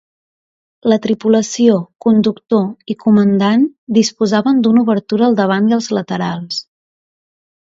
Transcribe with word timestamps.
La 0.91 0.95
tripulació, 1.01 1.75
conductor 2.05 2.93
i 2.93 2.97
comandant, 3.03 3.67
disposaven 3.99 4.65
d'una 4.65 4.85
obertura 4.87 5.29
al 5.29 5.39
davant 5.43 5.71
i 5.71 5.77
als 5.79 5.91
laterals. 5.99 6.63